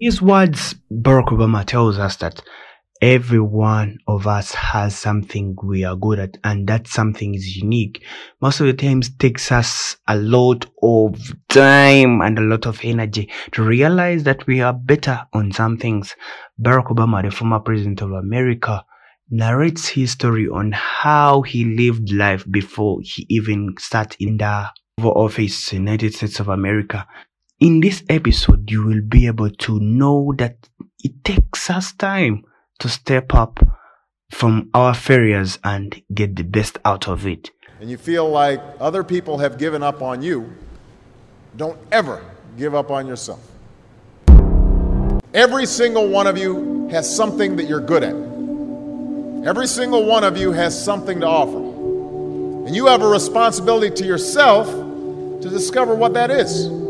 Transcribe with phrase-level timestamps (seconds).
[0.00, 2.42] his words, Barack Obama tells us that
[3.02, 8.04] every one of us has something we are good at and that something is unique
[8.42, 11.16] most of the times takes us a lot of
[11.48, 16.14] time and a lot of energy to realize that we are better on some things
[16.60, 18.84] barack obama the former president of america
[19.30, 25.12] narrates his story on how he lived life before he even sat in the Oval
[25.12, 27.06] Office, United States of America.
[27.60, 30.66] In this episode, you will be able to know that
[31.04, 32.42] it takes us time
[32.78, 33.60] to step up
[34.30, 37.50] from our failures and get the best out of it.
[37.78, 40.50] And you feel like other people have given up on you,
[41.54, 42.24] don't ever
[42.56, 43.46] give up on yourself.
[45.34, 48.14] Every single one of you has something that you're good at.
[49.46, 51.58] Every single one of you has something to offer.
[52.66, 54.66] And you have a responsibility to yourself
[55.42, 56.80] to discover what that is.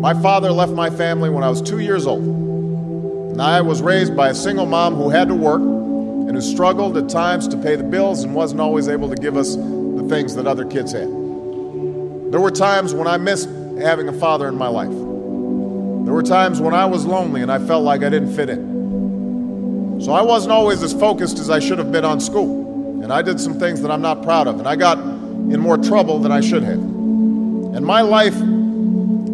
[0.00, 2.22] My father left my family when I was two years old.
[2.22, 6.96] And I was raised by a single mom who had to work and who struggled
[6.96, 10.36] at times to pay the bills and wasn't always able to give us the things
[10.36, 11.08] that other kids had.
[11.08, 13.48] There were times when I missed
[13.80, 14.88] having a father in my life.
[14.88, 20.00] There were times when I was lonely and I felt like I didn't fit in.
[20.00, 23.02] So I wasn't always as focused as I should have been on school.
[23.02, 24.60] And I did some things that I'm not proud of.
[24.60, 26.78] And I got in more trouble than I should have.
[26.78, 28.36] And my life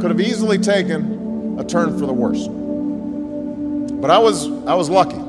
[0.00, 2.46] could have easily taken a turn for the worse.
[4.00, 5.20] But I was, I was lucky.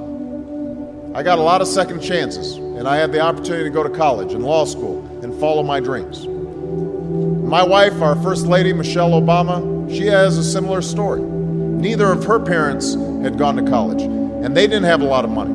[1.16, 3.90] I got a lot of second chances, and I had the opportunity to go to
[3.90, 6.28] college and law school and follow my dreams.
[6.28, 11.22] My wife, our First Lady, Michelle Obama, she has a similar story.
[11.22, 15.32] Neither of her parents had gone to college, and they didn't have a lot of
[15.32, 15.54] money.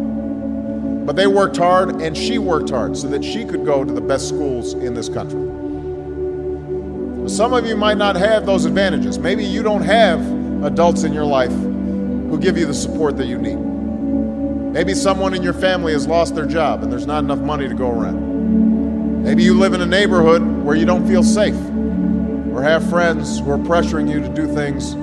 [1.05, 4.01] But they worked hard, and she worked hard so that she could go to the
[4.01, 5.60] best schools in this country.
[7.31, 9.17] Some of you might not have those advantages.
[9.17, 10.21] Maybe you don't have
[10.65, 13.55] adults in your life who give you the support that you need.
[13.55, 17.75] Maybe someone in your family has lost their job and there's not enough money to
[17.75, 19.23] go around.
[19.23, 21.55] Maybe you live in a neighborhood where you don't feel safe
[22.53, 24.95] or have friends who are pressuring you to do things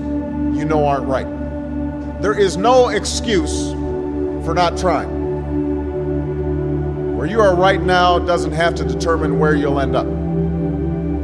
[0.58, 1.28] you know aren't right.
[2.22, 3.72] There is no excuse
[4.46, 5.16] for not trying.
[7.16, 10.17] Where you are right now doesn't have to determine where you'll end up.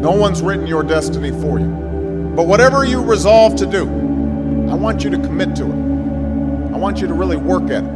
[0.03, 1.67] No one's written your destiny for you.
[2.35, 3.83] But whatever you resolve to do,
[4.69, 6.73] I want you to commit to it.
[6.73, 7.89] I want you to really work at it.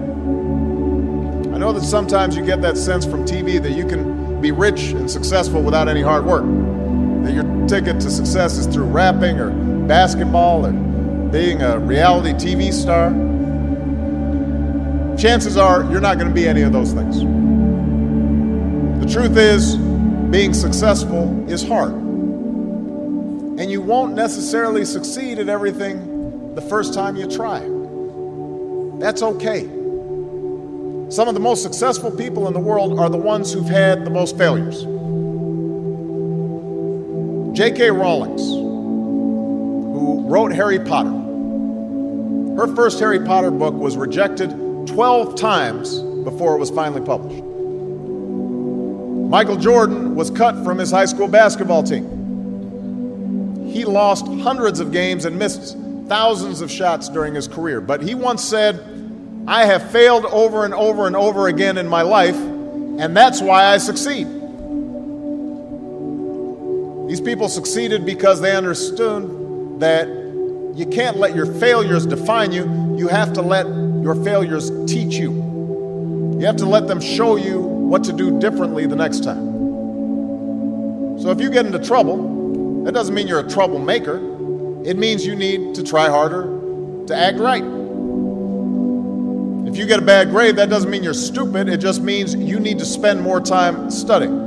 [1.54, 4.92] I know that sometimes you get that sense from TV that you can be rich
[4.92, 6.46] and successful without any hard work.
[7.26, 9.50] That your ticket to success is through rapping or
[9.86, 13.10] basketball or being a reality TV star.
[15.18, 17.20] Chances are you're not going to be any of those things.
[19.04, 19.76] The truth is,
[20.30, 21.94] being successful is hard.
[21.94, 27.60] And you won't necessarily succeed at everything the first time you try.
[29.00, 29.62] That's okay.
[31.10, 34.10] Some of the most successful people in the world are the ones who've had the
[34.10, 34.82] most failures.
[37.58, 37.90] J.K.
[37.92, 41.10] Rowlings, who wrote Harry Potter,
[42.58, 44.50] her first Harry Potter book was rejected
[44.88, 47.44] 12 times before it was finally published.
[49.30, 53.68] Michael Jordan was cut from his high school basketball team.
[53.72, 57.80] He lost hundreds of games and missed thousands of shots during his career.
[57.80, 58.84] But he once said,
[59.48, 63.66] I have failed over and over and over again in my life, and that's why
[63.66, 64.26] I succeed.
[67.08, 70.08] These people succeeded because they understood that
[70.76, 72.64] you can't let your failures define you.
[72.98, 75.32] You have to let your failures teach you.
[76.40, 79.47] You have to let them show you what to do differently the next time.
[81.28, 84.16] So if you get into trouble, that doesn't mean you're a troublemaker.
[84.86, 86.44] It means you need to try harder
[87.08, 87.66] to act right.
[89.68, 91.68] If you get a bad grade, that doesn't mean you're stupid.
[91.68, 94.38] It just means you need to spend more time studying.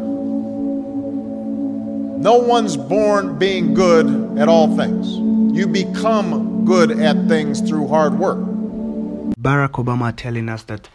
[2.23, 5.06] No one's born being good at all things.
[5.55, 8.38] You become good at things through hard work.
[9.38, 10.88] Barack Obama telling us that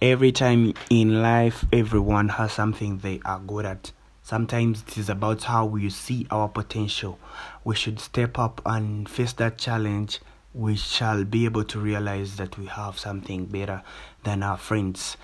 [0.00, 3.92] every time in life everyone has something they are good at
[4.26, 7.16] sometimes it is about how we see our potential.
[7.62, 10.18] We should step up and face that challenge.
[10.52, 13.84] We shall be able to realize that we have something better
[14.24, 15.16] than our friends.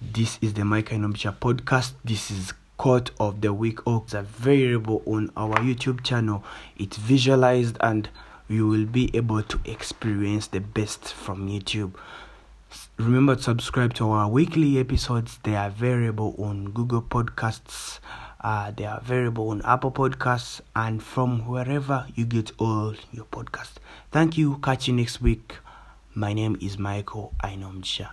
[0.00, 1.92] This is the Mike Ainomugisha podcast.
[2.02, 6.42] This is quote of the week oh, it's available on our youtube channel.
[6.78, 8.08] It's visualized and
[8.48, 11.92] you will be able to experience the best from youtube.
[12.96, 15.38] Remember to subscribe to our weekly episodes.
[15.42, 18.00] They are available on google podcasts
[18.46, 23.74] uh, they are available on apple podcasts and from wherever you get all your podcasts.
[24.12, 24.58] Thank you.
[24.58, 25.56] Catch you next week.
[26.14, 28.10] My name is Michael Ainomugisha.